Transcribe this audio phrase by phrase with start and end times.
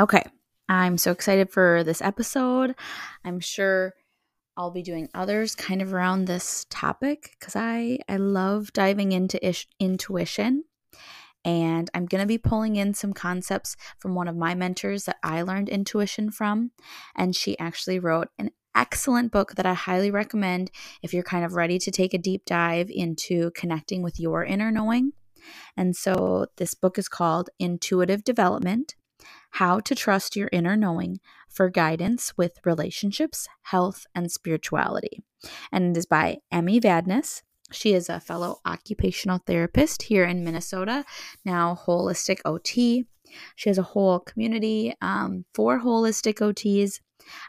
[0.00, 0.22] Okay,
[0.68, 2.76] I'm so excited for this episode.
[3.24, 3.94] I'm sure
[4.56, 9.44] I'll be doing others kind of around this topic because I I love diving into
[9.44, 10.62] ish, intuition.
[11.44, 15.42] And I'm to be pulling in some concepts from one of my mentors that I
[15.42, 16.70] learned intuition from.
[17.16, 20.70] And she actually wrote an excellent book that I highly recommend
[21.02, 24.70] if you're kind of ready to take a deep dive into connecting with your inner
[24.70, 25.12] knowing.
[25.76, 28.94] And so this book is called Intuitive Development
[29.50, 35.22] how to Trust Your Inner Knowing for Guidance with Relationships, Health, and Spirituality.
[35.72, 37.42] And it is by Emmy Vadnais.
[37.70, 41.04] She is a fellow occupational therapist here in Minnesota,
[41.44, 43.04] now holistic OT.
[43.56, 47.00] She has a whole community um, for holistic OTs.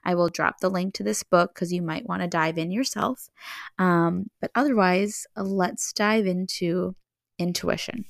[0.03, 2.71] I will drop the link to this book because you might want to dive in
[2.71, 3.29] yourself.
[3.77, 6.95] Um, but otherwise, let's dive into
[7.37, 8.03] intuition.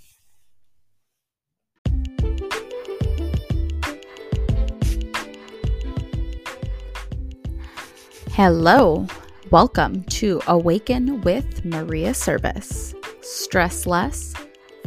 [8.42, 9.06] Hello,
[9.52, 12.96] welcome to Awaken with Maria Serbus.
[13.22, 14.34] Stress less,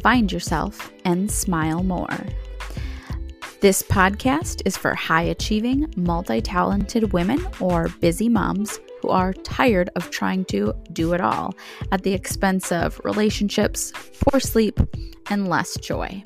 [0.00, 2.16] find yourself, and smile more.
[3.60, 9.90] This podcast is for high achieving, multi talented women or busy moms who are tired
[9.96, 11.54] of trying to do it all
[11.90, 14.80] at the expense of relationships, poor sleep,
[15.28, 16.22] and less joy.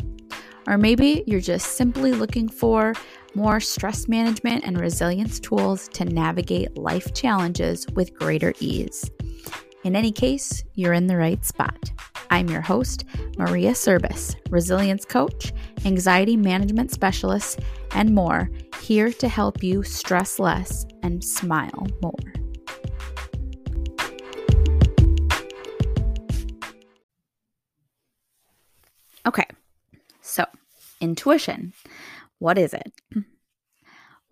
[0.69, 2.95] Or maybe you're just simply looking for
[3.37, 9.11] more stress management and resilience tools to navigate life challenges with greater ease.
[9.85, 11.93] In any case, you're in the right spot.
[12.31, 13.05] I'm your host,
[13.37, 15.53] Maria Serbus, resilience coach,
[15.85, 22.15] anxiety management specialist, and more, here to help you stress less and smile more.
[29.27, 29.47] Okay,
[30.23, 30.47] so
[31.03, 31.75] intuition.
[32.39, 32.93] What is it?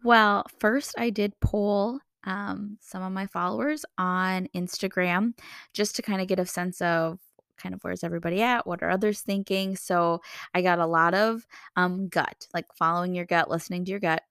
[0.05, 5.33] Well, first, I did poll um, some of my followers on Instagram
[5.73, 7.19] just to kind of get a sense of
[7.57, 10.21] kind of where's everybody at what are others thinking so
[10.55, 14.23] i got a lot of um gut like following your gut listening to your gut.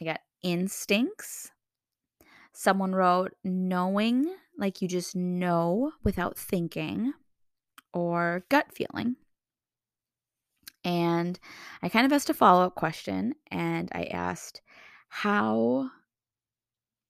[0.00, 1.50] I got instincts.
[2.52, 7.12] Someone wrote knowing like you just know without thinking
[7.92, 9.16] or gut feeling
[10.86, 11.38] and
[11.82, 14.62] I kind of asked a follow up question and I asked,
[15.08, 15.90] how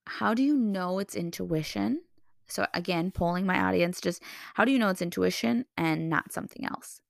[0.07, 2.01] how do you know it's intuition?
[2.49, 4.23] So again, polling my audience just
[4.55, 7.03] how do you know it's intuition and not something else?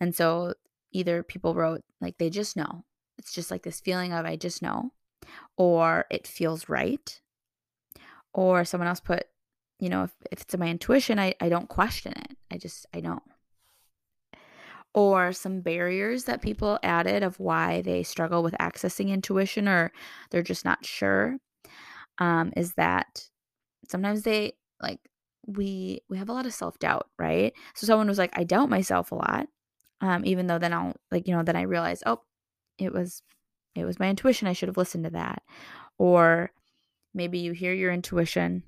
[0.00, 0.52] And so
[0.92, 2.84] either people wrote like they just know.
[3.16, 4.92] It's just like this feeling of I just know
[5.56, 7.20] or it feels right.
[8.34, 9.24] Or someone else put,
[9.78, 12.36] you know, if, if it's my intuition, I, I don't question it.
[12.50, 13.22] I just I know
[14.94, 19.90] or some barriers that people added of why they struggle with accessing intuition or
[20.30, 21.38] they're just not sure
[22.18, 23.28] um, is that
[23.88, 25.00] sometimes they like
[25.46, 27.52] we we have a lot of self-doubt right?
[27.74, 29.48] So someone was like i doubt myself a lot
[30.00, 32.20] um, even though then i'll like you know then i realize oh
[32.78, 33.22] it was
[33.74, 35.42] it was my intuition i should have listened to that.
[35.98, 36.52] Or
[37.14, 38.64] maybe you hear your intuition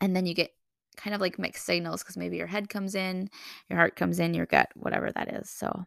[0.00, 0.54] and then you get
[0.96, 3.28] kind of like mixed signals because maybe your head comes in,
[3.68, 5.50] your heart comes in, your gut, whatever that is.
[5.50, 5.84] So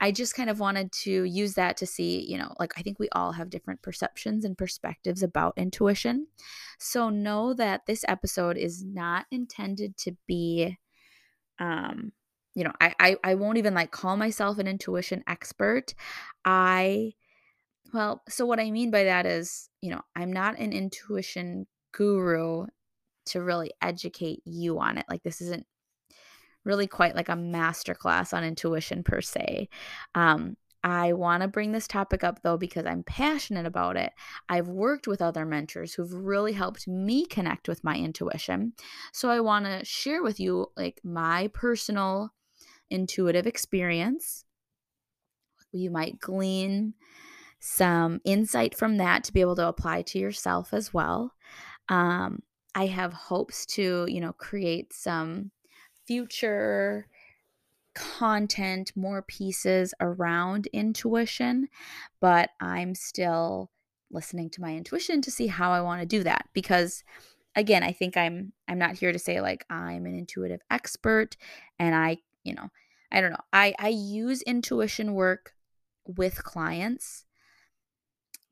[0.00, 2.98] I just kind of wanted to use that to see, you know, like I think
[2.98, 6.28] we all have different perceptions and perspectives about intuition.
[6.78, 10.78] So know that this episode is not intended to be
[11.58, 12.12] um
[12.54, 15.94] you know, I, I I won't even like call myself an intuition expert.
[16.44, 17.12] I
[17.92, 22.66] well, so what I mean by that is, you know, I'm not an intuition guru
[23.28, 25.06] to really educate you on it.
[25.08, 25.66] Like this isn't
[26.64, 29.68] really quite like a masterclass on intuition per se.
[30.14, 34.12] Um, I want to bring this topic up though because I'm passionate about it.
[34.48, 38.74] I've worked with other mentors who've really helped me connect with my intuition.
[39.12, 42.32] So I want to share with you like my personal
[42.90, 44.44] intuitive experience.
[45.72, 46.94] You might glean
[47.60, 51.34] some insight from that to be able to apply to yourself as well.
[51.88, 52.40] Um,
[52.74, 55.50] I have hopes to, you know, create some
[56.06, 57.06] future
[57.94, 61.68] content, more pieces around intuition,
[62.20, 63.70] but I'm still
[64.10, 67.02] listening to my intuition to see how I want to do that because
[67.56, 71.36] again, I think I'm I'm not here to say like I'm an intuitive expert
[71.78, 72.70] and I, you know,
[73.10, 73.44] I don't know.
[73.52, 75.54] I I use intuition work
[76.06, 77.24] with clients.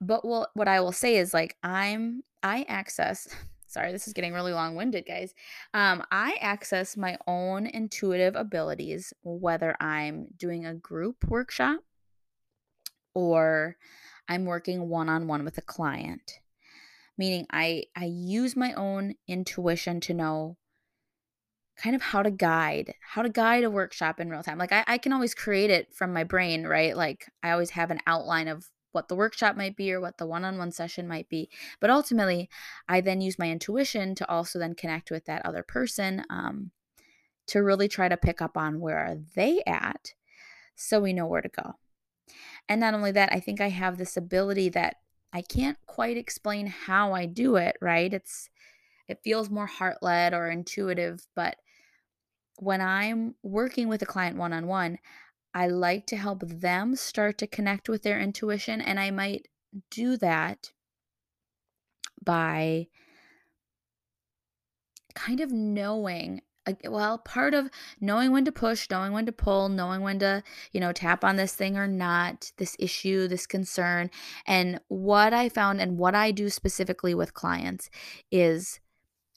[0.01, 3.29] But what what I will say is like I'm I access
[3.67, 5.35] sorry, this is getting really long winded, guys.
[5.75, 11.81] Um, I access my own intuitive abilities, whether I'm doing a group workshop
[13.15, 13.77] or
[14.29, 16.41] I'm working one on one with a client,
[17.17, 20.57] meaning I, I use my own intuition to know
[21.77, 24.59] kind of how to guide how to guide a workshop in real time.
[24.59, 26.97] Like I, I can always create it from my brain right?
[26.97, 28.67] Like i always have an outline of
[28.97, 31.49] what the workshop might be or what the one-on-one session might be
[31.81, 32.49] but ultimately
[32.89, 36.71] i then use my intuition to also then connect with that other person um,
[37.47, 40.15] to really try to pick up on where are they at
[40.75, 41.75] so we know where to go.
[42.69, 44.97] And not only that i think i have this ability that
[45.33, 48.13] i can't quite explain how i do it right?
[48.13, 48.49] It's
[49.07, 51.57] it feels more heart-led or intuitive but
[52.59, 54.99] when I'm working with a client one on one,
[55.57, 58.83] I like to help them start to connect with their intuition.
[58.83, 59.49] And I might
[59.91, 60.71] do that
[62.23, 62.89] by
[65.15, 66.43] kind of knowing
[66.85, 67.71] well part of
[68.01, 70.43] knowing when to push knowing when to pull knowing when to
[70.73, 74.11] you know tap on this thing or not this issue this concern
[74.49, 77.89] and what i found and what i do specifically with clients
[78.33, 78.81] is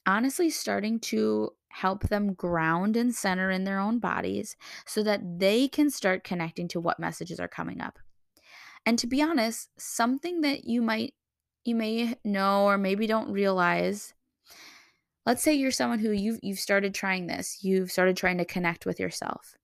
[0.08, 4.56] honestly starting to help them ground and center in their own bodies
[4.86, 8.00] so that they can start connecting to what messages are coming up.
[8.86, 11.14] And to be honest, something that you might
[11.66, 14.14] you may know or maybe don't realize
[15.26, 18.86] let's say you're someone who you've you've started trying this you've started trying to connect
[18.86, 19.56] with yourself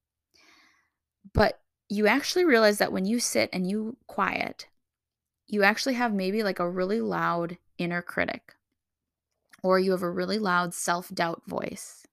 [1.34, 4.68] but you actually realize that when you sit and you quiet
[5.48, 8.55] you actually have maybe like a really loud inner critic
[9.66, 12.06] or you have a really loud self doubt voice.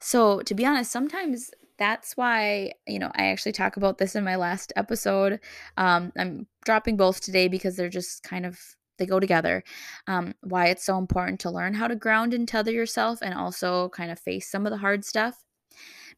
[0.00, 4.22] So, to be honest, sometimes that's why, you know, I actually talk about this in
[4.22, 5.40] my last episode.
[5.76, 8.60] Um, I'm dropping both today because they're just kind of
[8.96, 9.64] they go together.
[10.06, 13.88] Um, why it's so important to learn how to ground and tether yourself and also
[13.88, 15.42] kind of face some of the hard stuff.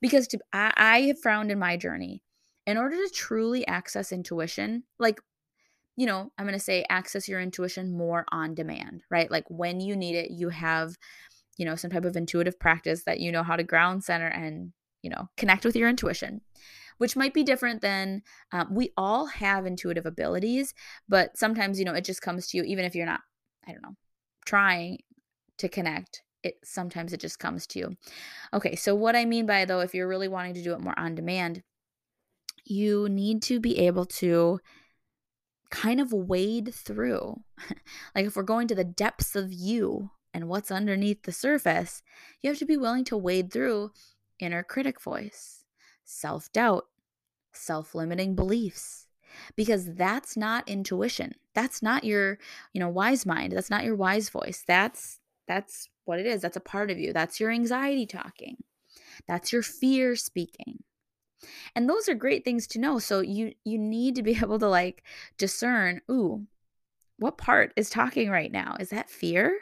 [0.03, 2.23] Because to, I, I have found in my journey,
[2.67, 5.21] in order to truly access intuition, like
[5.97, 9.31] you know, I'm going to say access your intuition more on demand, right?
[9.31, 10.97] Like when you need it, you have,
[11.57, 14.73] you know, some type of intuitive practice that you know how to ground center and,
[15.03, 16.43] you know, connect with your intuition,
[16.99, 18.23] which might be different than
[18.53, 20.75] um, we all have intuitive abilities,
[21.09, 23.21] but sometimes, you know, it just comes to you, even if you're not,
[23.67, 23.97] I don't know,
[24.45, 24.99] trying
[25.59, 26.23] to connect.
[26.43, 27.97] It sometimes it just comes to you.
[28.53, 30.97] Okay, so what I mean by though, if you're really wanting to do it more
[30.99, 31.63] on demand,
[32.65, 34.61] you need to be able to
[35.71, 37.43] kind of wade through.
[38.15, 42.03] like if we're going to the depths of you and what's underneath the surface,
[42.43, 43.93] you have to be willing to wade through
[44.39, 45.65] inner critic voice,
[46.05, 46.87] self doubt,
[47.53, 49.07] self limiting beliefs.
[49.55, 51.35] Because that's not intuition.
[51.55, 52.39] That's not your,
[52.73, 53.53] you know, wise mind.
[53.53, 54.65] That's not your wise voice.
[54.67, 56.41] That's that's what it is.
[56.41, 57.13] That's a part of you.
[57.13, 58.57] That's your anxiety talking.
[59.27, 60.85] That's your fear speaking
[61.75, 64.69] and those are great things to know so you you need to be able to
[64.69, 65.03] like
[65.39, 66.47] discern ooh
[67.19, 68.77] what part is talking right now?
[68.79, 69.59] Is that fear?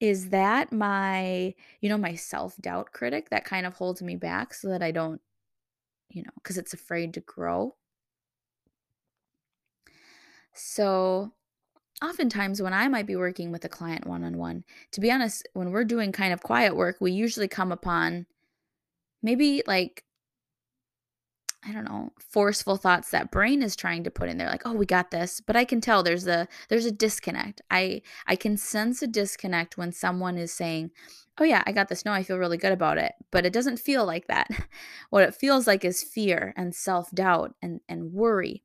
[0.00, 4.68] Is that my you know my self-doubt critic that kind of holds me back so
[4.68, 5.20] that i don't
[6.10, 7.74] you know because it's afraid to grow?
[10.54, 11.32] So
[12.02, 15.84] oftentimes when i might be working with a client one-on-one to be honest when we're
[15.84, 18.26] doing kind of quiet work we usually come upon
[19.22, 20.02] maybe like
[21.64, 24.72] I don't know, forceful thoughts that brain is trying to put in there like, "Oh,
[24.72, 27.62] we got this." But I can tell there's a there's a disconnect.
[27.70, 30.90] I I can sense a disconnect when someone is saying,
[31.38, 32.04] "Oh yeah, I got this.
[32.04, 34.48] No, I feel really good about it." But it doesn't feel like that.
[35.10, 38.64] what it feels like is fear and self-doubt and and worry.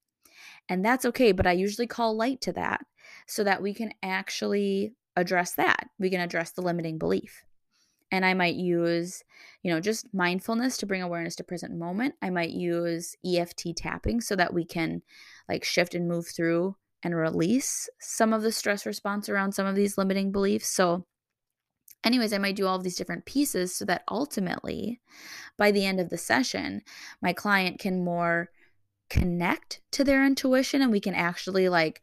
[0.69, 2.85] And that's okay, but I usually call light to that
[3.27, 5.89] so that we can actually address that.
[5.99, 7.43] We can address the limiting belief
[8.11, 9.23] and I might use,
[9.63, 12.15] you know, just mindfulness to bring awareness to present moment.
[12.21, 15.01] I might use EFT tapping so that we can
[15.49, 19.75] like shift and move through and release some of the stress response around some of
[19.75, 20.69] these limiting beliefs.
[20.69, 21.05] So,
[22.03, 25.01] anyways, I might do all of these different pieces so that ultimately
[25.57, 26.81] by the end of the session,
[27.21, 28.49] my client can more
[29.09, 32.01] connect to their intuition and we can actually like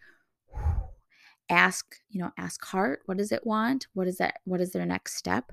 [1.50, 4.86] ask you know ask heart what does it want what is that what is their
[4.86, 5.52] next step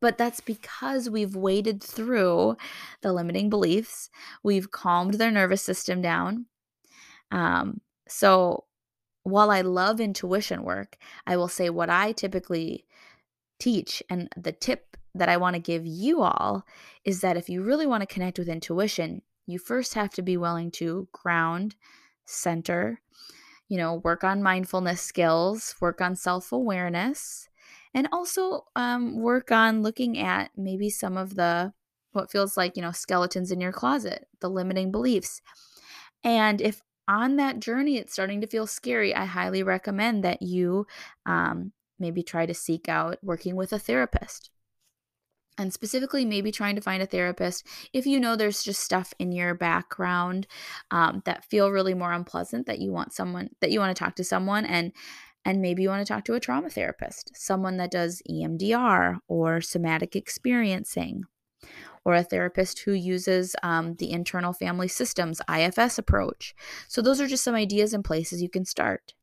[0.00, 2.56] but that's because we've waded through
[3.02, 4.10] the limiting beliefs.
[4.42, 6.46] We've calmed their nervous system down.
[7.30, 8.64] Um, so
[9.22, 12.84] while I love intuition work, I will say what I typically
[13.58, 16.64] teach and the tip that I want to give you all
[17.04, 20.36] is that if you really want to connect with intuition, you first have to be
[20.36, 21.74] willing to ground,
[22.24, 23.00] center,
[23.68, 27.47] you know, work on mindfulness skills, work on self awareness,
[27.98, 31.72] and also um, work on looking at maybe some of the
[32.12, 35.42] what feels like you know skeletons in your closet the limiting beliefs
[36.24, 40.86] And if on that journey it's starting to feel scary, I highly recommend that you
[41.26, 44.50] um, maybe try to seek out working with a therapist.
[45.60, 49.32] And specifically, maybe trying to find a therapist if you know there's just stuff in
[49.32, 50.46] your background
[50.92, 54.14] um, that feel really more unpleasant that you want someone that you want to talk
[54.16, 54.92] to someone and
[55.44, 59.60] and maybe you want to talk to a trauma therapist, someone that does EMDR or
[59.60, 61.24] somatic experiencing,
[62.04, 66.54] or a therapist who uses um, the internal family systems IFS approach.
[66.88, 69.14] So, those are just some ideas and places you can start.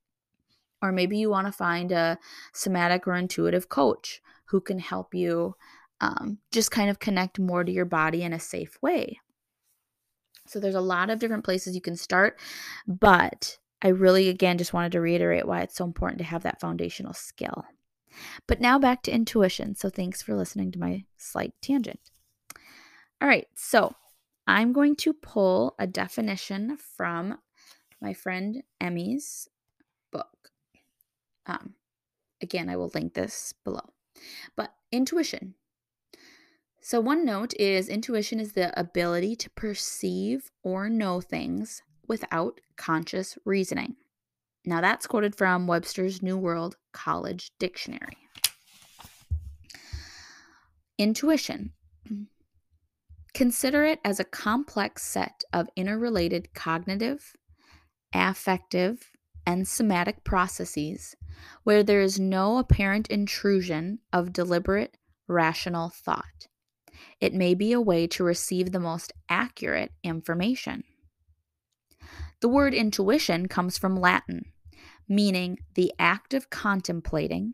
[0.81, 2.17] Or maybe you want to find a
[2.53, 5.55] somatic or intuitive coach who can help you
[6.01, 9.19] um, just kind of connect more to your body in a safe way.
[10.47, 12.39] So, there's a lot of different places you can start,
[12.87, 16.59] but I really, again, just wanted to reiterate why it's so important to have that
[16.59, 17.65] foundational skill.
[18.47, 19.75] But now back to intuition.
[19.75, 21.99] So, thanks for listening to my slight tangent.
[23.21, 23.93] All right, so
[24.47, 27.37] I'm going to pull a definition from
[28.01, 29.49] my friend Emmy's
[30.11, 30.49] book.
[31.45, 31.75] Um,
[32.41, 33.93] again, I will link this below.
[34.55, 35.53] But intuition.
[36.81, 43.37] So, one note is intuition is the ability to perceive or know things without conscious
[43.45, 43.95] reasoning.
[44.65, 48.17] Now, that's quoted from Webster's New World College Dictionary.
[50.97, 51.73] Intuition
[53.33, 57.33] Consider it as a complex set of interrelated cognitive,
[58.13, 59.11] affective,
[59.45, 61.15] and somatic processes
[61.63, 64.97] where there is no apparent intrusion of deliberate,
[65.27, 66.47] rational thought.
[67.19, 70.85] It may be a way to receive the most accurate information.
[72.41, 74.51] The word intuition comes from Latin,
[75.07, 77.53] meaning the act of contemplating,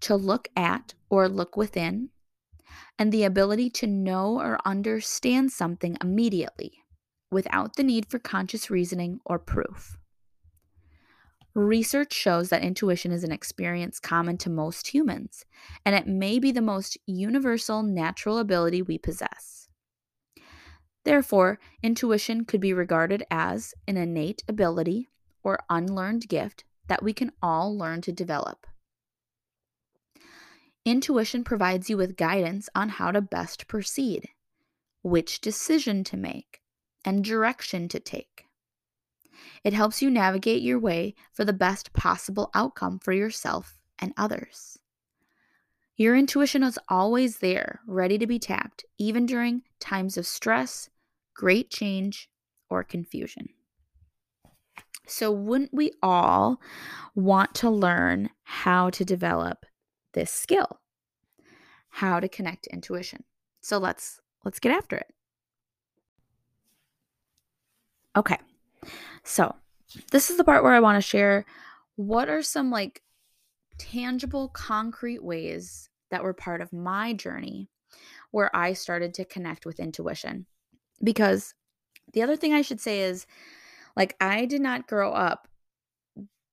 [0.00, 2.10] to look at or look within,
[2.98, 6.84] and the ability to know or understand something immediately
[7.30, 9.96] without the need for conscious reasoning or proof.
[11.54, 15.44] Research shows that intuition is an experience common to most humans,
[15.84, 19.67] and it may be the most universal natural ability we possess.
[21.08, 25.08] Therefore, intuition could be regarded as an innate ability
[25.42, 28.66] or unlearned gift that we can all learn to develop.
[30.84, 34.28] Intuition provides you with guidance on how to best proceed,
[35.00, 36.60] which decision to make,
[37.06, 38.44] and direction to take.
[39.64, 44.78] It helps you navigate your way for the best possible outcome for yourself and others.
[45.96, 50.90] Your intuition is always there, ready to be tapped, even during times of stress,
[51.38, 52.28] great change,
[52.68, 53.48] or confusion.
[55.06, 56.60] So, wouldn't we all
[57.14, 59.64] want to learn how to develop
[60.12, 60.80] this skill?
[61.88, 63.24] How to connect intuition.
[63.60, 65.14] So let's let's get after it.
[68.16, 68.36] Okay.
[69.22, 69.54] So
[70.10, 71.44] this is the part where i want to share
[71.96, 73.02] what are some like
[73.78, 77.68] tangible concrete ways that were part of my journey
[78.30, 80.46] where i started to connect with intuition
[81.02, 81.54] because
[82.12, 83.26] the other thing i should say is
[83.96, 85.48] like i did not grow up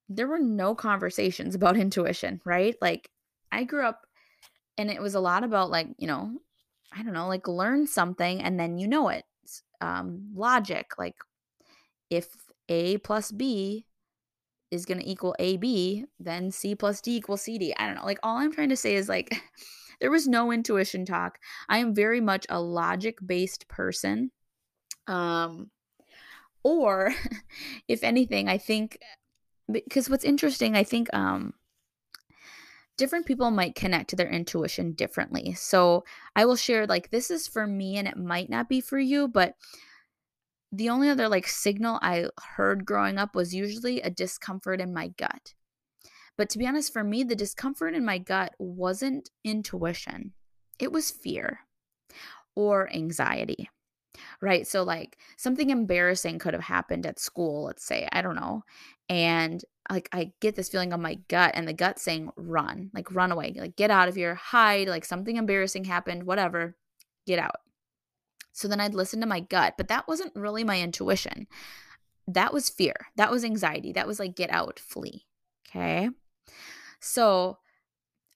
[0.08, 3.10] there were no conversations about intuition right like
[3.56, 4.06] I grew up
[4.78, 6.38] and it was a lot about like, you know,
[6.94, 9.24] I don't know, like learn something and then you know it.
[9.80, 11.16] Um, logic, like
[12.10, 12.28] if
[12.70, 13.86] A plus B
[14.72, 17.74] is going to equal AB, then C plus D equals CD.
[17.78, 18.06] I don't know.
[18.06, 19.30] Like all I'm trying to say is like
[20.00, 21.40] there was no intuition talk.
[21.70, 24.32] I am very much a logic based person.
[25.08, 25.72] Um,
[26.64, 27.14] or
[27.88, 29.00] if anything, I think
[29.72, 31.54] because what's interesting, I think um
[32.98, 35.54] different people might connect to their intuition differently.
[35.54, 38.98] So I will share, like, this is for me and it might not be for
[38.98, 39.56] you, but
[40.72, 45.10] the only other like signal I heard growing up was usually a discomfort in my
[45.10, 45.54] gut.
[46.38, 50.34] But to be honest, for me, the discomfort in my gut wasn't intuition,
[50.80, 51.60] it was fear
[52.56, 53.70] or anxiety
[54.42, 54.68] right?
[54.68, 58.64] So, like, something embarrassing could have happened at school, let's say, I don't know.
[59.10, 63.14] And like, I get this feeling on my gut, and the gut saying, run, like,
[63.14, 66.76] run away, like, get out of here, hide, like, something embarrassing happened, whatever,
[67.28, 67.58] get out.
[68.52, 71.48] So then I'd listen to my gut, but that wasn't really my intuition.
[72.28, 72.96] That was fear.
[73.18, 73.92] That was anxiety.
[73.94, 75.26] That was like, get out, flee.
[75.70, 76.10] Okay.
[77.06, 77.60] So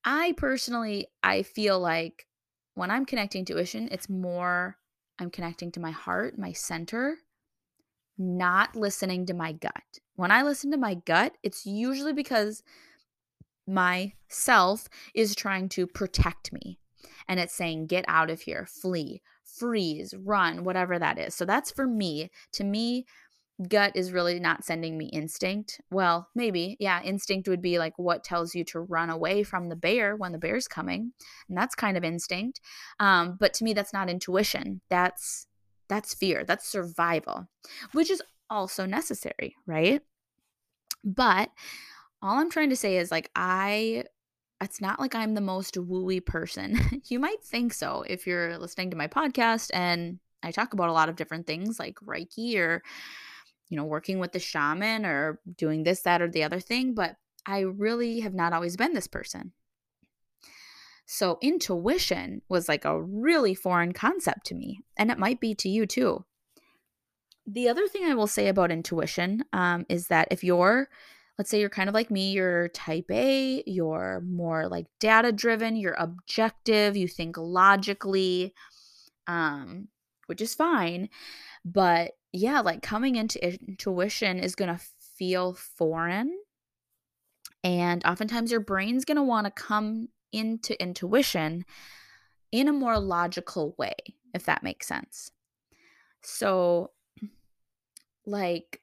[0.05, 2.27] I personally, I feel like
[2.75, 4.77] when I'm connecting to intuition, it's more
[5.17, 7.17] I'm connecting to my heart, my center,
[8.15, 9.99] not listening to my gut.
[10.17, 12.61] When I listen to my gut, it's usually because
[13.67, 16.79] my self is trying to protect me
[17.27, 21.33] and it's saying, get out of here, flee, freeze, run, whatever that is.
[21.33, 22.29] So that's for me.
[22.53, 23.07] To me,
[23.67, 25.81] gut is really not sending me instinct.
[25.91, 26.77] Well, maybe.
[26.79, 30.31] Yeah, instinct would be like what tells you to run away from the bear when
[30.31, 31.11] the bear's coming.
[31.47, 32.61] And that's kind of instinct.
[32.99, 34.81] Um, but to me that's not intuition.
[34.89, 35.47] That's
[35.89, 36.45] that's fear.
[36.45, 37.49] That's survival,
[37.93, 40.01] which is also necessary, right?
[41.03, 41.49] But
[42.21, 44.05] all I'm trying to say is like I
[44.61, 46.79] it's not like I'm the most wooey person.
[47.07, 50.93] you might think so if you're listening to my podcast and I talk about a
[50.93, 52.81] lot of different things like Reiki or
[53.69, 57.15] you know, working with the shaman or doing this, that, or the other thing, but
[57.45, 59.53] I really have not always been this person.
[61.05, 65.69] So, intuition was like a really foreign concept to me, and it might be to
[65.69, 66.25] you too.
[67.47, 70.87] The other thing I will say about intuition um, is that if you're,
[71.39, 75.75] let's say you're kind of like me, you're type A, you're more like data driven,
[75.75, 78.53] you're objective, you think logically,
[79.25, 79.87] um,
[80.27, 81.09] which is fine.
[81.65, 84.83] But yeah, like coming into intuition is going to
[85.17, 86.37] feel foreign.
[87.63, 91.65] And oftentimes your brain's going to want to come into intuition
[92.51, 93.95] in a more logical way,
[94.33, 95.31] if that makes sense.
[96.21, 96.91] So,
[98.25, 98.81] like,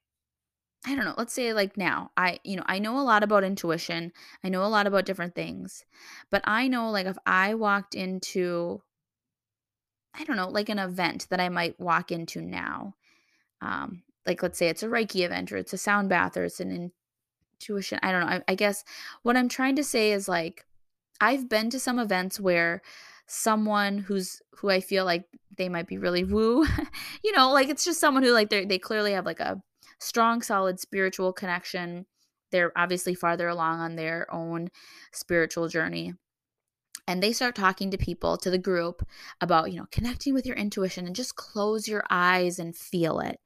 [0.87, 3.43] I don't know, let's say like now, I, you know, I know a lot about
[3.43, 4.13] intuition.
[4.45, 5.85] I know a lot about different things,
[6.31, 8.83] but I know like if I walked into,
[10.19, 12.95] I don't know, like an event that I might walk into now.
[13.61, 16.61] Um, like let's say it's a reiki event or it's a sound bath or it's
[16.61, 16.91] an
[17.61, 18.85] intuition i don't know I, I guess
[19.23, 20.67] what i'm trying to say is like
[21.21, 22.83] i've been to some events where
[23.29, 25.25] someone who's who i feel like
[25.57, 26.67] they might be really woo
[27.25, 29.63] you know like it's just someone who like they they clearly have like a
[29.99, 32.07] strong solid spiritual connection.
[32.53, 34.69] They're obviously farther along on their own
[35.13, 36.15] spiritual journey
[37.07, 39.07] and they start talking to people to the group
[39.41, 43.41] about you know connecting with your intuition and just close your eyes and feel it.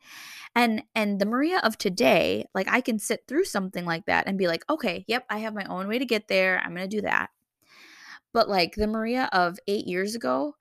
[0.55, 4.37] And and the maria of today like i can sit through something like that and
[4.39, 6.61] be like okay yep i have my own way to get there.
[6.65, 7.31] I'm gonna do that.
[8.33, 10.57] But like the maria of eight years ago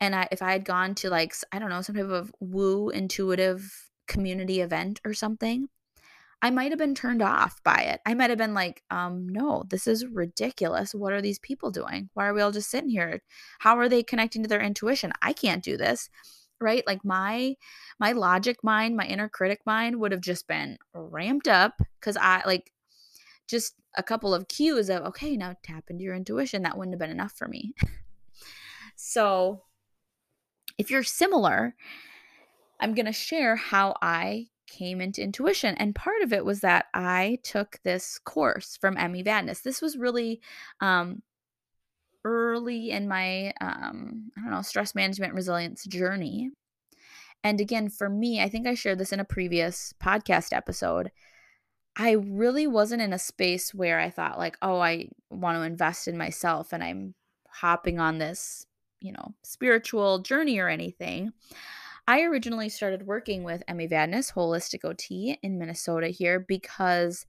[0.00, 2.90] and i if i had gone to like i don't know some type of woo
[2.90, 5.68] intuitive community event or something
[6.42, 8.00] I might have been turned off by it.
[8.04, 10.94] I might have been like, um, no, this is ridiculous.
[10.94, 12.10] What are these people doing?
[12.14, 13.22] Why are we all just sitting here?
[13.58, 15.12] How are they connecting to their intuition?
[15.22, 16.10] I can't do this.
[16.60, 16.86] Right?
[16.86, 17.54] Like my
[17.98, 22.42] my logic mind, my inner critic mind would have just been ramped up because I
[22.46, 22.72] like
[23.46, 26.62] just a couple of cues of okay, now tap into your intuition.
[26.62, 27.74] That wouldn't have been enough for me.
[28.96, 29.62] so
[30.78, 31.74] if you're similar,
[32.80, 35.74] I'm going to share how I came into intuition.
[35.76, 39.62] And part of it was that I took this course from Emmy Vadnais.
[39.62, 40.40] This was really
[40.80, 41.22] um,
[42.24, 46.50] early in my, um, I don't know, stress management resilience journey.
[47.44, 51.12] And again, for me, I think I shared this in a previous podcast episode.
[51.96, 56.08] I really wasn't in a space where I thought, like, oh, I want to invest
[56.08, 57.14] in myself and I'm
[57.48, 58.66] hopping on this,
[59.00, 61.32] you know, spiritual journey or anything.
[62.08, 67.26] I originally started working with Emmy Vadnais Holistic OT in Minnesota here because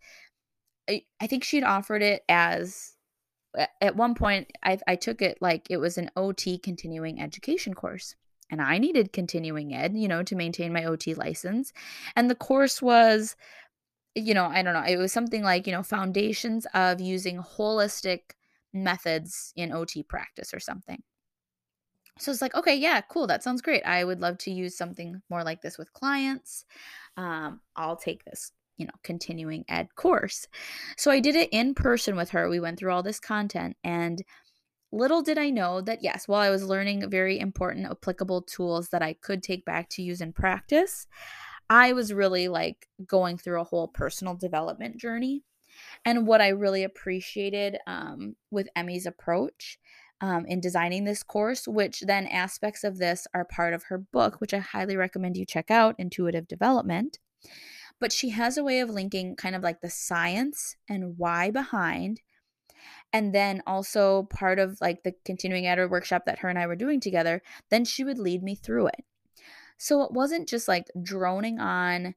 [0.90, 2.94] I, I think she'd offered it as
[3.82, 8.16] at one point I, I took it like it was an OT continuing education course
[8.50, 11.74] and I needed continuing ed, you know, to maintain my OT license.
[12.16, 13.36] And the course was,
[14.16, 18.20] you know, I don't know, it was something like, you know, foundations of using holistic
[18.74, 21.02] methods in OT practice or something.
[22.20, 23.28] So it's like, okay, yeah, cool.
[23.28, 23.84] That sounds great.
[23.84, 26.66] I would love to use something more like this with clients.
[27.16, 30.48] Um, I'll take this, you know, continuing ed course.
[30.98, 32.50] So I did it in person with her.
[32.50, 34.24] We went through all this content and
[34.92, 39.02] little did I know that yes, while I was learning very important applicable tools that
[39.02, 41.08] I could take back to use in practice,
[41.70, 45.44] I was really like going through a whole personal development journey.
[46.06, 49.78] And what I really appreciated um, with Emmy's approach
[50.22, 54.42] um, in designing this course, which then aspects of this are part of her book,
[54.42, 57.20] which I highly recommend you check out Intuitive Development.
[58.00, 62.22] But she has a way of linking kind of like the science and why behind.
[63.14, 66.76] And then also part of like the continuing ed workshop that her and I were
[66.76, 69.04] doing together, then she would lead me through it.
[69.78, 72.16] So it wasn't just like droning on.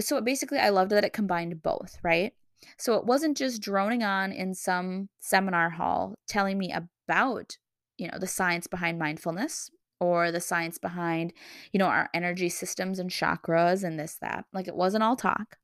[0.00, 2.32] So basically, I loved that it combined both, right?
[2.76, 7.56] So it wasn't just droning on in some seminar hall telling me about,
[7.96, 11.32] you know, the science behind mindfulness or the science behind,
[11.72, 14.44] you know, our energy systems and chakras and this, that.
[14.52, 15.56] Like it wasn't all talk.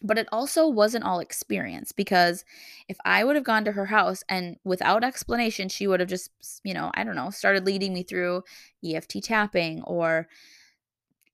[0.00, 2.44] But it also wasn't all experience because
[2.88, 6.30] if I would have gone to her house and without explanation, she would have just,
[6.62, 8.44] you know, I don't know, started leading me through
[8.84, 10.28] EFT tapping or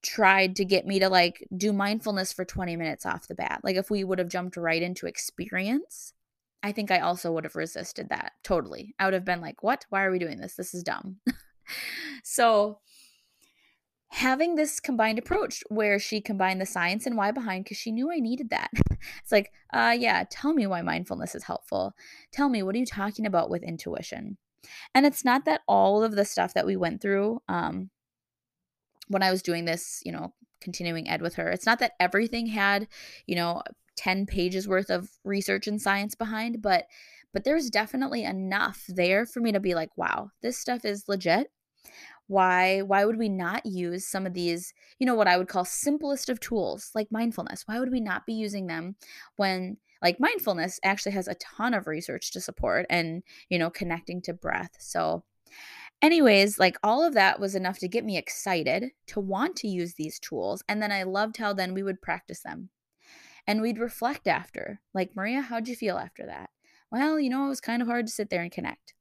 [0.05, 3.61] tried to get me to like do mindfulness for 20 minutes off the bat.
[3.63, 6.13] Like if we would have jumped right into experience,
[6.63, 8.95] I think I also would have resisted that totally.
[8.99, 9.85] I would have been like, "What?
[9.89, 10.55] Why are we doing this?
[10.55, 11.17] This is dumb."
[12.23, 12.79] so
[14.09, 18.11] having this combined approach where she combined the science and why behind because she knew
[18.11, 18.69] I needed that.
[19.21, 21.93] it's like, uh yeah, tell me why mindfulness is helpful.
[22.31, 24.37] Tell me what are you talking about with intuition?
[24.93, 27.89] And it's not that all of the stuff that we went through um
[29.07, 32.47] when I was doing this, you know, continuing ed with her, it's not that everything
[32.47, 32.87] had,
[33.27, 33.61] you know,
[33.97, 36.85] 10 pages worth of research and science behind, but
[37.33, 41.51] but there's definitely enough there for me to be like, wow, this stuff is legit.
[42.27, 45.65] Why why would we not use some of these, you know, what I would call
[45.65, 47.63] simplest of tools like mindfulness?
[47.67, 48.95] Why would we not be using them
[49.35, 54.21] when like mindfulness actually has a ton of research to support and, you know, connecting
[54.23, 54.71] to breath.
[54.79, 55.23] So
[56.01, 59.95] Anyways, like all of that was enough to get me excited to want to use
[59.95, 60.63] these tools.
[60.67, 62.69] And then I loved how then we would practice them
[63.47, 64.81] and we'd reflect after.
[64.93, 66.49] Like, Maria, how'd you feel after that?
[66.91, 68.93] Well, you know, it was kind of hard to sit there and connect.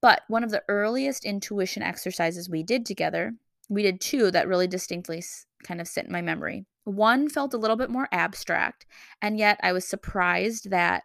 [0.00, 3.34] But one of the earliest intuition exercises we did together,
[3.68, 5.22] we did two that really distinctly
[5.64, 6.64] kind of sit in my memory.
[6.84, 8.86] One felt a little bit more abstract,
[9.20, 11.04] and yet I was surprised that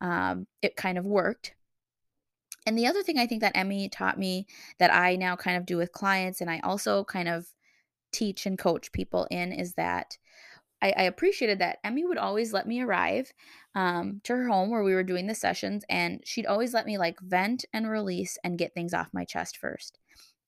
[0.00, 1.54] um, it kind of worked.
[2.66, 4.46] And the other thing I think that Emmy taught me
[4.78, 7.46] that I now kind of do with clients, and I also kind of
[8.12, 10.16] teach and coach people in, is that
[10.82, 13.32] I, I appreciated that Emmy would always let me arrive
[13.74, 16.98] um, to her home where we were doing the sessions, and she'd always let me
[16.98, 19.98] like vent and release and get things off my chest first.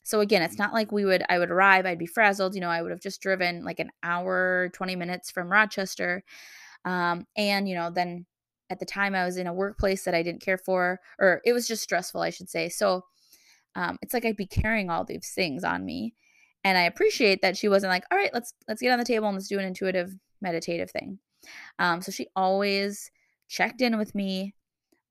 [0.02, 2.70] So again, it's not like we would I would arrive, I'd be frazzled, you know,
[2.70, 6.22] I would have just driven like an hour, 20 minutes from Rochester.
[6.84, 8.24] Um, and you know, then
[8.70, 11.52] at the time I was in a workplace that I didn't care for, or it
[11.52, 12.68] was just stressful, I should say.
[12.68, 13.04] So
[13.74, 16.14] um, it's like I'd be carrying all these things on me.
[16.64, 19.28] And I appreciate that she wasn't like, all right, let's let's get on the table
[19.28, 21.18] and let's do an intuitive meditative thing.
[21.78, 23.10] Um, so she always
[23.48, 24.54] checked in with me.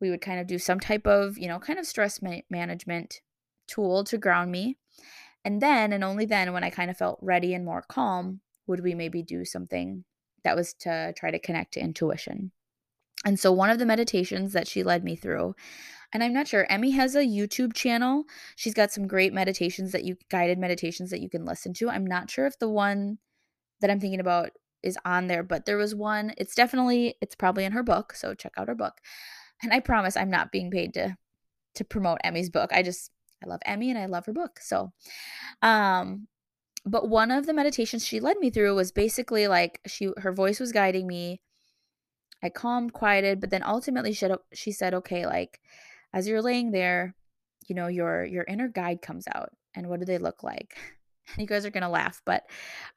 [0.02, 3.22] We would kind of do some type of, you know, kind of stress ma- management
[3.68, 4.78] tool to ground me.
[5.46, 8.82] And then, and only then, when I kind of felt ready and more calm, would
[8.82, 10.04] we maybe do something
[10.46, 12.52] that was to try to connect to intuition.
[13.26, 15.56] And so one of the meditations that she led me through,
[16.14, 18.24] and I'm not sure, Emmy has a YouTube channel.
[18.56, 21.90] She's got some great meditations that you guided meditations that you can listen to.
[21.90, 23.18] I'm not sure if the one
[23.82, 24.52] that I'm thinking about
[24.84, 26.34] is on there, but there was one.
[26.38, 28.94] It's definitely it's probably in her book, so check out her book.
[29.64, 31.18] And I promise I'm not being paid to
[31.76, 32.72] to promote Emmy's book.
[32.72, 33.12] I just
[33.44, 34.60] I love Emmy and I love her book.
[34.62, 34.94] So
[35.62, 36.28] um
[36.86, 40.60] but one of the meditations she led me through was basically like she her voice
[40.60, 41.42] was guiding me
[42.44, 45.60] I calmed, quieted, but then ultimately she, she said, okay, like
[46.14, 47.16] as you're laying there,
[47.68, 49.50] you know, your your inner guide comes out.
[49.76, 50.78] And what do they look like?
[51.28, 52.44] And you guys are gonna laugh, but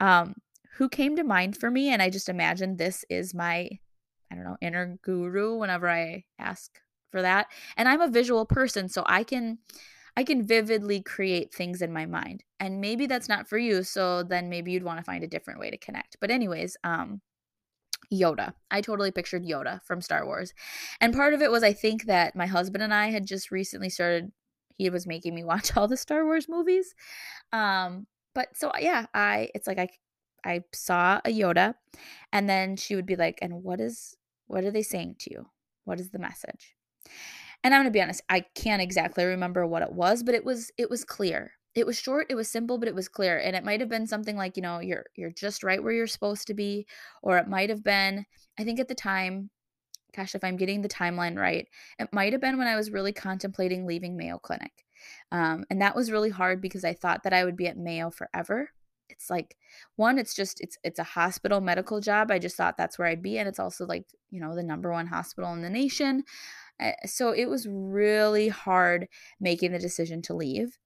[0.00, 0.34] um,
[0.76, 1.88] who came to mind for me?
[1.88, 3.68] And I just imagine this is my,
[4.30, 6.78] I don't know, inner guru whenever I ask
[7.10, 7.48] for that.
[7.76, 9.58] And I'm a visual person, so I can
[10.16, 12.44] I can vividly create things in my mind.
[12.60, 15.60] And maybe that's not for you, so then maybe you'd want to find a different
[15.60, 16.16] way to connect.
[16.20, 17.20] But anyways, um
[18.12, 18.54] Yoda.
[18.70, 20.54] I totally pictured Yoda from Star Wars.
[21.00, 23.90] And part of it was I think that my husband and I had just recently
[23.90, 24.32] started
[24.76, 26.94] he was making me watch all the Star Wars movies.
[27.52, 29.88] Um but so yeah, I it's like I
[30.44, 31.74] I saw a Yoda
[32.32, 34.16] and then she would be like, "And what is
[34.46, 35.46] what are they saying to you?
[35.84, 36.76] What is the message?"
[37.64, 40.44] And I'm going to be honest, I can't exactly remember what it was, but it
[40.44, 43.54] was it was clear it was short it was simple but it was clear and
[43.54, 46.46] it might have been something like you know you're you're just right where you're supposed
[46.46, 46.86] to be
[47.22, 48.26] or it might have been
[48.58, 49.48] i think at the time
[50.16, 51.68] gosh if i'm getting the timeline right
[52.00, 54.84] it might have been when i was really contemplating leaving mayo clinic
[55.30, 58.10] um, and that was really hard because i thought that i would be at mayo
[58.10, 58.70] forever.
[59.10, 59.56] It's like
[59.96, 63.22] one it's just it's it's a hospital medical job i just thought that's where i'd
[63.22, 66.24] be and it's also like you know the number one hospital in the nation
[66.78, 69.08] eh, so it was really hard
[69.40, 70.78] making the decision to leave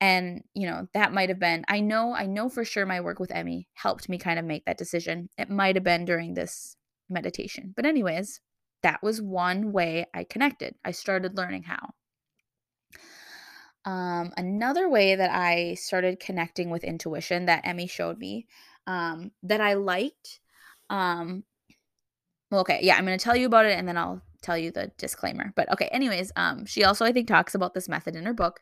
[0.00, 3.18] and you know that might have been i know i know for sure my work
[3.18, 5.28] with emmy helped me kind of make that decision.
[5.38, 6.76] It might have been during this
[7.08, 8.40] meditation but anyways
[8.82, 10.74] that was one way i connected.
[10.84, 11.90] I started learning how.
[13.84, 18.46] Um, another way that i started connecting with intuition that emmy showed me
[18.86, 20.40] um, that i liked
[20.90, 21.44] um,
[22.50, 24.70] well, okay yeah i'm going to tell you about it and then i'll tell you
[24.70, 25.52] the disclaimer.
[25.56, 28.60] But okay, anyways, um, she also I think talks about this method in her book,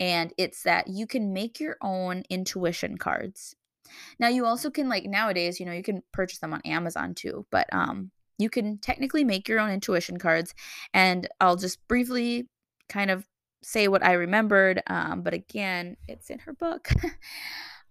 [0.00, 3.54] and it's that you can make your own intuition cards.
[4.18, 7.46] Now you also can like nowadays, you know, you can purchase them on Amazon too,
[7.50, 10.54] but um you can technically make your own intuition cards
[10.92, 12.48] and I'll just briefly
[12.88, 13.24] kind of
[13.62, 16.88] say what I remembered um but again, it's in her book.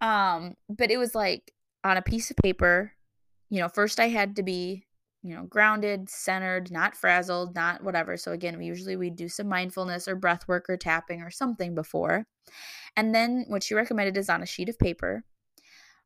[0.04, 1.54] Um, but it was like
[1.86, 2.92] on a piece of paper,
[3.50, 4.86] you know, first I had to be,
[5.24, 8.18] you know, grounded, centered, not frazzled, not whatever.
[8.18, 11.74] So again, we usually we do some mindfulness or breath work or tapping or something
[11.74, 12.28] before.
[12.96, 15.24] And then what she recommended is on a sheet of paper,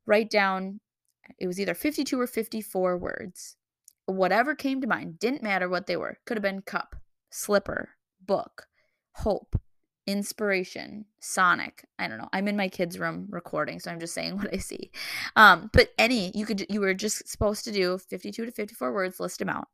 [0.06, 0.80] write down
[1.40, 3.58] it was either 52 or 54 words.
[4.06, 6.20] Whatever came to mind, didn't matter what they were.
[6.26, 6.96] Could have been cup,
[7.30, 7.90] slipper,
[8.26, 8.68] book,
[9.12, 9.60] hope,
[10.08, 11.86] inspiration, sonic.
[12.00, 12.30] I don't know.
[12.34, 14.90] I'm in my kids' room recording, so I'm just saying what I see.
[15.36, 19.20] Um, but any you could you were just supposed to do 52 to 54 words,
[19.20, 19.68] list them out.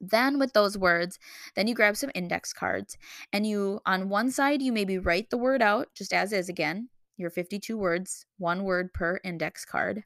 [0.00, 1.20] Then with those words,
[1.54, 2.98] then you grab some index cards
[3.32, 6.88] and you on one side you maybe write the word out just as is again,
[7.16, 10.02] your 52 words, one word per index card.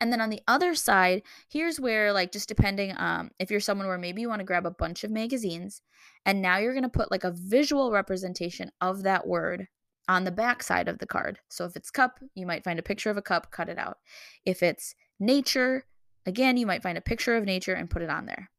[0.00, 3.86] And then on the other side, here's where, like, just depending, um, if you're someone
[3.86, 5.82] where maybe you want to grab a bunch of magazines,
[6.26, 9.68] and now you're going to put like a visual representation of that word
[10.08, 11.38] on the back side of the card.
[11.48, 13.98] So if it's cup, you might find a picture of a cup, cut it out.
[14.44, 15.84] If it's nature,
[16.26, 18.50] again, you might find a picture of nature and put it on there.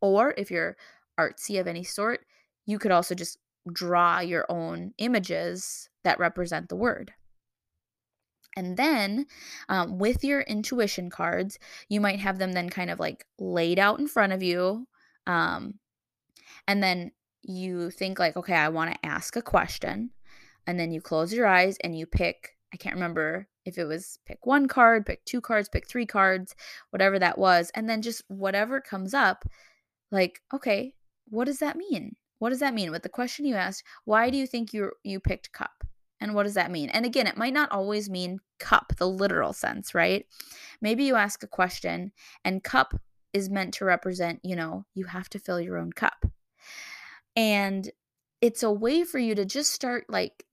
[0.00, 0.76] Or if you're
[1.18, 2.20] artsy of any sort,
[2.64, 3.38] you could also just
[3.72, 7.12] draw your own images that represent the word.
[8.60, 9.24] And then
[9.70, 13.98] um, with your intuition cards, you might have them then kind of like laid out
[13.98, 14.86] in front of you.
[15.26, 15.78] Um,
[16.68, 20.10] and then you think, like, okay, I want to ask a question.
[20.66, 24.18] And then you close your eyes and you pick, I can't remember if it was
[24.26, 26.54] pick one card, pick two cards, pick three cards,
[26.90, 27.70] whatever that was.
[27.74, 29.48] And then just whatever comes up,
[30.12, 30.92] like, okay,
[31.30, 32.14] what does that mean?
[32.40, 32.90] What does that mean?
[32.90, 35.84] With the question you asked, why do you think you you picked cup?
[36.20, 36.90] And what does that mean?
[36.90, 40.26] And again, it might not always mean cup, the literal sense, right?
[40.80, 42.12] Maybe you ask a question
[42.44, 43.00] and cup
[43.32, 46.26] is meant to represent, you know, you have to fill your own cup.
[47.36, 47.90] And
[48.40, 50.44] it's a way for you to just start like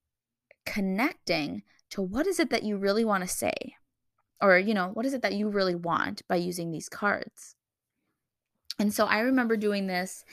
[0.66, 3.76] connecting to what is it that you really want to say?
[4.42, 7.56] Or, you know, what is it that you really want by using these cards?
[8.80, 10.24] And so I remember doing this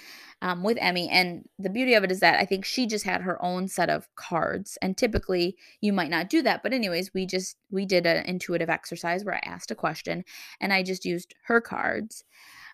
[0.42, 1.08] um, with Emmy.
[1.08, 3.88] And the beauty of it is that I think she just had her own set
[3.88, 4.76] of cards.
[4.82, 6.62] And typically you might not do that.
[6.62, 10.24] But, anyways, we just, we did an intuitive exercise where I asked a question
[10.60, 12.24] and I just used her cards.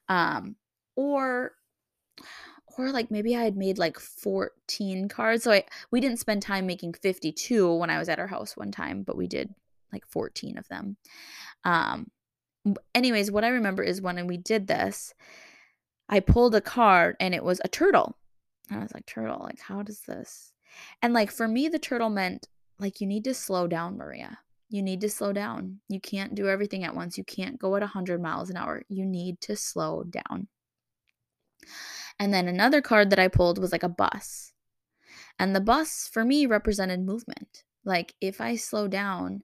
[0.08, 0.56] Um,
[0.96, 1.52] or,
[2.76, 5.44] or like maybe I had made like 14 cards.
[5.44, 8.72] So I, we didn't spend time making 52 when I was at her house one
[8.72, 9.54] time, but we did
[9.92, 10.96] like 14 of them.
[11.64, 12.10] Um,
[12.94, 15.14] anyways, what I remember is when we did this,
[16.10, 18.16] I pulled a card and it was a turtle.
[18.68, 20.52] And I was like, turtle, like, how does this?
[21.02, 22.48] And like, for me, the turtle meant
[22.80, 24.38] like, you need to slow down, Maria.
[24.68, 25.80] You need to slow down.
[25.88, 27.16] You can't do everything at once.
[27.16, 28.82] You can't go at 100 miles an hour.
[28.88, 30.48] You need to slow down.
[32.18, 34.52] And then another card that I pulled was like a bus.
[35.38, 37.64] And the bus for me represented movement.
[37.84, 39.42] Like, if I slow down,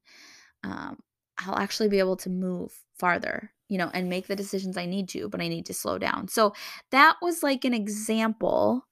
[0.62, 0.98] um,
[1.38, 5.08] I'll actually be able to move farther you know, and make the decisions I need
[5.10, 6.28] to, but I need to slow down.
[6.28, 6.52] So
[6.90, 8.86] that was like an example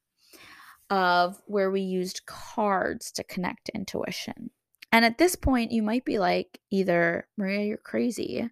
[0.90, 4.50] of where we used cards to connect intuition.
[4.92, 8.48] And at this point, you might be like, either Maria, you're crazy,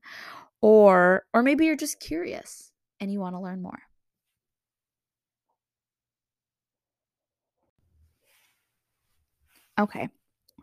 [0.60, 3.82] or or maybe you're just curious and you want to learn more.
[9.78, 10.08] Okay.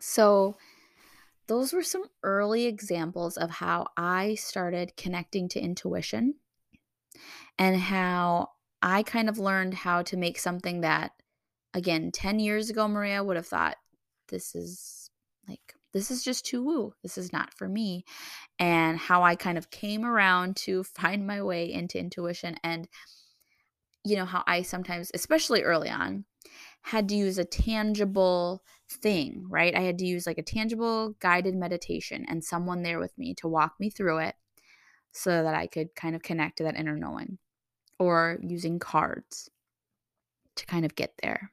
[0.00, 0.56] So
[1.50, 6.34] those were some early examples of how I started connecting to intuition
[7.58, 11.10] and how I kind of learned how to make something that,
[11.74, 13.78] again, 10 years ago, Maria would have thought,
[14.28, 15.10] this is
[15.48, 16.94] like, this is just too woo.
[17.02, 18.04] This is not for me.
[18.60, 22.86] And how I kind of came around to find my way into intuition and,
[24.04, 26.26] you know, how I sometimes, especially early on,
[26.82, 29.74] had to use a tangible thing, right?
[29.74, 33.48] I had to use like a tangible guided meditation and someone there with me to
[33.48, 34.34] walk me through it
[35.12, 37.38] so that I could kind of connect to that inner knowing
[37.98, 39.50] or using cards
[40.56, 41.52] to kind of get there.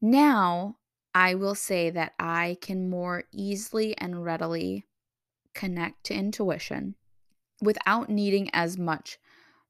[0.00, 0.76] Now,
[1.14, 4.84] I will say that I can more easily and readily
[5.54, 6.94] connect to intuition
[7.62, 9.18] without needing as much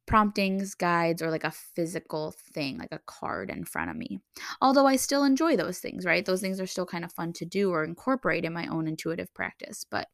[0.07, 4.21] promptings, guides, or like a physical thing, like a card in front of me.
[4.61, 6.25] Although I still enjoy those things, right?
[6.25, 9.33] Those things are still kind of fun to do or incorporate in my own intuitive
[9.35, 9.85] practice.
[9.89, 10.09] But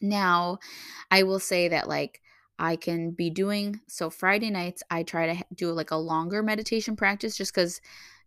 [0.00, 0.58] now
[1.10, 2.20] I will say that, like,
[2.58, 6.96] I can be doing so Friday nights, I try to do like a longer meditation
[6.96, 7.80] practice just because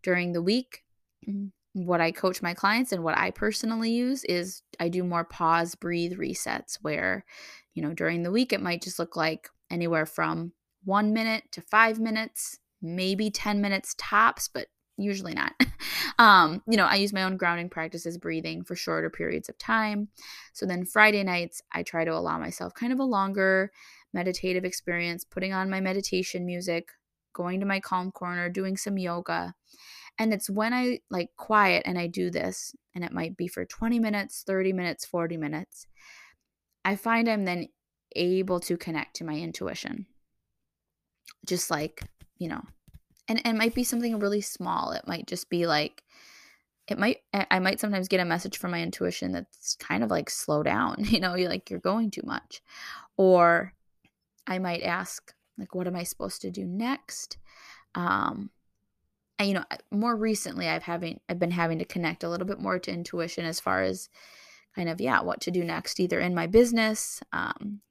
[0.03, 0.84] during the week,
[1.27, 5.25] mm, what I coach my clients and what I personally use is I do more
[5.25, 7.25] pause, breathe resets where,
[7.73, 10.53] you know, during the week, it might just look like anywhere from
[10.85, 15.51] one minute to five minutes, maybe 10 minutes tops, but usually not.
[16.19, 20.07] um, you know, I use my own grounding practices, breathing for shorter periods of time.
[20.53, 23.71] So then Friday nights, I try to allow myself kind of a longer
[24.13, 26.88] meditative experience, putting on my meditation music,
[27.33, 29.53] going to my calm corner, doing some yoga.
[30.17, 33.65] And it's when I like quiet and I do this, and it might be for
[33.65, 35.88] 20 minutes, 30 minutes, 40 minutes.
[36.85, 37.67] I find I'm then
[38.15, 40.06] able to connect to my intuition.
[41.45, 42.01] Just like,
[42.38, 42.62] you know,
[43.28, 44.91] and, and it might be something really small.
[44.91, 46.04] It might just be like,
[46.88, 50.30] it might, I might sometimes get a message from my intuition that's kind of like,
[50.30, 52.62] slow down, you know, you're like, you're going too much.
[53.17, 53.73] Or
[54.45, 57.38] I might ask, like, what am I supposed to do next?
[57.95, 58.51] Um,
[59.39, 62.60] and, you know, more recently, I've having I've been having to connect a little bit
[62.60, 64.10] more to intuition as far as
[64.75, 67.82] kind of yeah, what to do next, either in my business, um,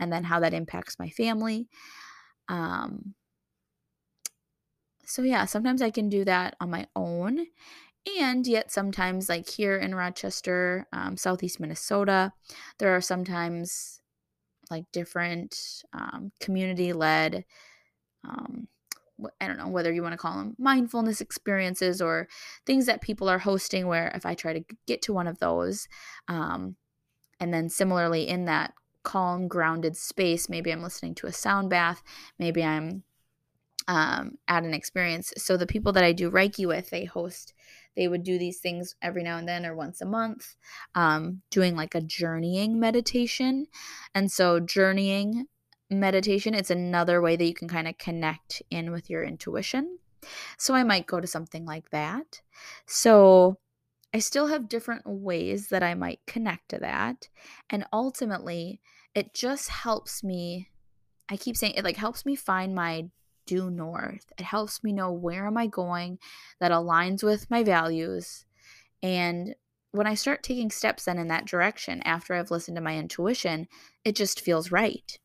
[0.00, 1.68] and then how that impacts my family.
[2.48, 3.14] Um,
[5.04, 7.46] so yeah, sometimes I can do that on my own,
[8.18, 12.32] and yet sometimes, like here in Rochester, um, Southeast Minnesota,
[12.78, 14.00] there are sometimes
[14.70, 17.44] like different um, community led
[18.28, 18.68] um,
[19.40, 22.28] I don't know whether you want to call them mindfulness experiences or
[22.66, 23.86] things that people are hosting.
[23.86, 25.88] Where if I try to get to one of those,
[26.28, 26.76] um,
[27.38, 32.02] and then similarly in that calm, grounded space, maybe I'm listening to a sound bath,
[32.38, 33.04] maybe I'm
[33.88, 35.32] um, at an experience.
[35.36, 37.54] So the people that I do Reiki with, they host
[37.96, 40.54] they would do these things every now and then or once a month,
[40.94, 43.66] um, doing like a journeying meditation.
[44.14, 45.46] And so, journeying
[45.90, 49.98] meditation, it's another way that you can kind of connect in with your intuition.
[50.56, 52.40] So, I might go to something like that.
[52.86, 53.58] So,
[54.12, 57.28] I still have different ways that I might connect to that.
[57.68, 58.80] And ultimately,
[59.14, 60.68] it just helps me.
[61.28, 63.08] I keep saying it like helps me find my
[63.46, 64.32] due north.
[64.38, 66.18] It helps me know where am I going
[66.58, 68.44] that aligns with my values.
[69.02, 69.54] And
[69.92, 73.68] when I start taking steps then in that direction after I've listened to my intuition,
[74.04, 75.18] it just feels right.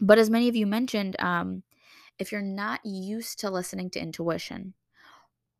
[0.00, 1.62] But as many of you mentioned, um,
[2.18, 4.74] if you're not used to listening to intuition,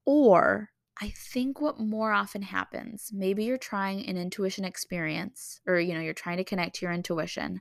[0.05, 5.95] or I think what more often happens, maybe you're trying an intuition experience or you
[5.95, 7.61] know, you're trying to connect to your intuition.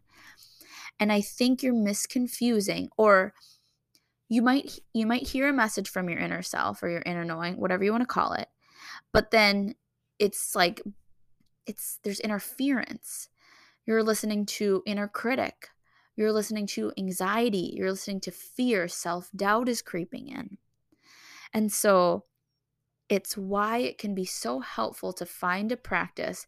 [0.99, 3.33] And I think you're misconfusing or
[4.29, 7.57] you might you might hear a message from your inner self or your inner knowing
[7.57, 8.47] whatever you want to call it
[9.11, 9.75] but then
[10.19, 10.81] it's like
[11.65, 13.29] it's there's interference.
[13.85, 15.69] You're listening to inner critic.
[16.15, 17.73] You're listening to anxiety.
[17.75, 18.87] You're listening to fear.
[18.87, 20.57] Self-doubt is creeping in.
[21.53, 22.25] And so
[23.09, 26.47] it's why it can be so helpful to find a practice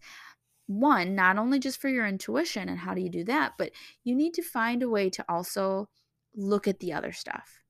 [0.68, 3.72] one not only just for your intuition and how do you do that but
[4.04, 5.88] you need to find a way to also
[6.36, 7.62] look at the other stuff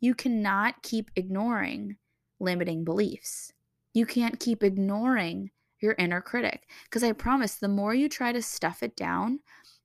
[0.00, 1.96] you cannot keep ignoring
[2.40, 3.52] limiting beliefs.
[3.94, 5.50] You can't keep ignoring
[5.80, 6.68] your inner critic.
[6.84, 9.40] Because I promise, the more you try to stuff it down,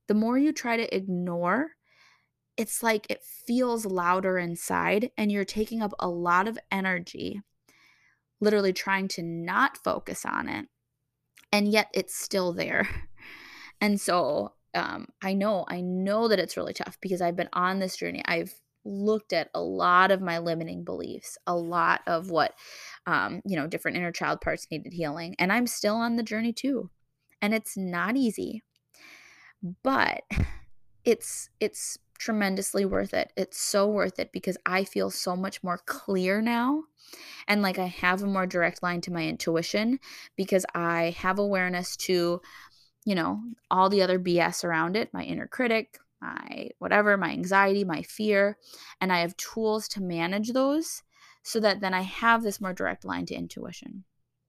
[0.08, 1.72] the more you try to ignore,
[2.56, 7.40] it's like it feels louder inside, and you're taking up a lot of energy,
[8.42, 10.66] literally trying to not focus on it.
[11.52, 12.88] And yet it's still there.
[13.80, 17.80] And so um, I know, I know that it's really tough because I've been on
[17.80, 18.22] this journey.
[18.24, 22.52] I've looked at a lot of my limiting beliefs, a lot of what,
[23.06, 25.34] um, you know, different inner child parts needed healing.
[25.38, 26.90] And I'm still on the journey too.
[27.40, 28.62] And it's not easy,
[29.82, 30.22] but
[31.04, 33.32] it's, it's, tremendously worth it.
[33.36, 36.84] It's so worth it because I feel so much more clear now
[37.48, 39.98] and like I have a more direct line to my intuition
[40.36, 42.40] because I have awareness to
[43.04, 47.84] you know all the other BS around it, my inner critic, my whatever, my anxiety,
[47.84, 48.56] my fear,
[49.00, 51.02] and I have tools to manage those
[51.42, 54.04] so that then I have this more direct line to intuition.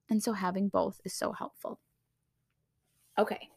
[0.09, 1.79] And so having both is so helpful.
[3.17, 3.49] Okay.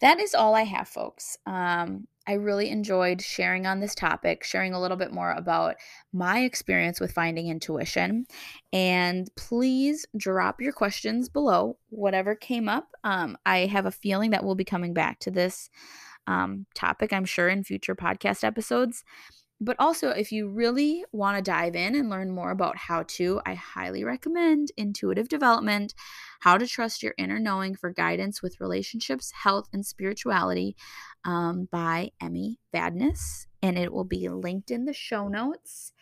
[0.00, 1.36] That is all I have, folks.
[1.46, 5.74] Um, I really enjoyed sharing on this topic, sharing a little bit more about
[6.12, 8.24] my experience with finding intuition.
[8.72, 12.86] And please drop your questions below, whatever came up.
[13.02, 15.70] Um, I have a feeling that we'll be coming back to this
[16.28, 19.02] um, topic, I'm sure, in future podcast episodes.
[19.62, 23.42] But also, if you really want to dive in and learn more about how to,
[23.44, 25.92] I highly recommend Intuitive Development
[26.40, 30.76] How to Trust Your Inner Knowing for Guidance with Relationships, Health, and Spirituality
[31.26, 33.46] um, by Emmy Vadnais.
[33.60, 35.92] And it will be linked in the show notes.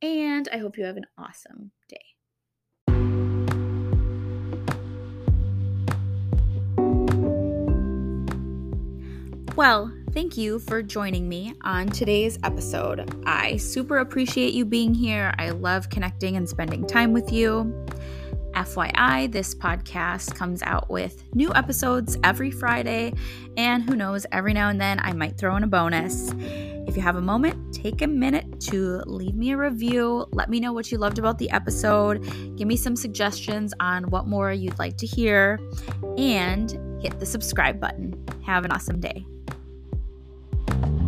[0.00, 2.09] And I hope you have an awesome day.
[9.60, 13.22] Well, thank you for joining me on today's episode.
[13.26, 15.34] I super appreciate you being here.
[15.38, 17.64] I love connecting and spending time with you.
[18.54, 23.12] FYI, this podcast comes out with new episodes every Friday,
[23.58, 26.32] and who knows, every now and then I might throw in a bonus.
[26.88, 30.24] If you have a moment, take a minute to leave me a review.
[30.32, 32.22] Let me know what you loved about the episode.
[32.56, 35.60] Give me some suggestions on what more you'd like to hear,
[36.16, 38.14] and hit the subscribe button.
[38.46, 39.26] Have an awesome day
[40.70, 40.99] thank you